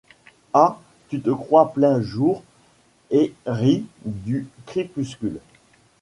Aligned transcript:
Ah! 0.53 0.79
tu 1.09 1.21
te 1.21 1.29
crois 1.29 1.73
plein 1.73 2.01
jour 2.01 2.41
et 3.11 3.35
ris 3.45 3.85
du 4.03 4.47
crépuscule! 4.65 5.39